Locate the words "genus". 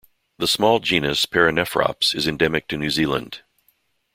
0.79-1.27